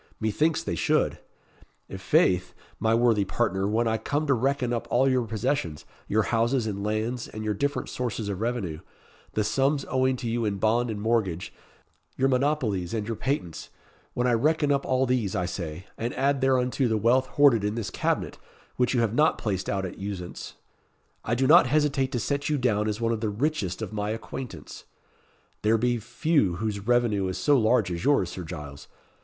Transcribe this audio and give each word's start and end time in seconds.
Methinks 0.19 0.63
they 0.63 0.73
should. 0.73 1.19
I' 1.87 1.97
faith, 1.97 2.55
my 2.79 2.95
worthy 2.95 3.23
partner, 3.23 3.67
when 3.67 3.87
I 3.87 3.99
come 3.99 4.25
to 4.25 4.33
reckon 4.33 4.73
up 4.73 4.87
all 4.89 5.07
your 5.07 5.27
possessions, 5.27 5.85
your 6.07 6.23
houses 6.23 6.65
and 6.65 6.83
lands, 6.83 7.27
and 7.27 7.45
your 7.45 7.53
different 7.53 7.87
sources 7.87 8.27
of 8.27 8.41
revenue 8.41 8.79
the 9.33 9.43
sums 9.43 9.85
owing 9.87 10.15
to 10.15 10.27
you 10.27 10.43
in 10.43 10.57
bond 10.57 10.89
and 10.89 10.99
mortgage 10.99 11.53
your 12.17 12.29
monopolies 12.29 12.95
and 12.95 13.05
your 13.05 13.15
patents 13.15 13.69
when 14.15 14.25
I 14.25 14.33
reckon 14.33 14.71
up 14.71 14.87
all 14.87 15.05
these, 15.05 15.35
I 15.35 15.45
say, 15.45 15.85
and 15.99 16.15
add 16.15 16.41
thereunto 16.41 16.87
the 16.87 16.97
wealth 16.97 17.27
hoarded 17.37 17.63
in 17.63 17.75
this 17.75 17.91
cabinet, 17.91 18.39
which 18.77 18.95
you 18.95 19.01
have 19.01 19.13
not 19.13 19.37
placed 19.37 19.69
out 19.69 19.85
at 19.85 19.99
usance 19.99 20.53
I 21.23 21.35
do 21.35 21.45
not 21.45 21.67
hesitate 21.67 22.11
to 22.13 22.19
set 22.19 22.49
you 22.49 22.57
down 22.57 22.87
as 22.87 22.99
one 22.99 23.11
of 23.11 23.21
the 23.21 23.29
richest 23.29 23.83
of 23.83 23.93
my 23.93 24.09
acquaintance. 24.09 24.85
There 25.61 25.77
be 25.77 25.99
few 25.99 26.55
whose 26.55 26.79
revenue 26.87 27.27
is 27.27 27.37
so 27.37 27.55
large 27.55 27.91
as 27.91 28.03
yours, 28.03 28.31
Sir 28.31 28.41
Giles. 28.43 28.87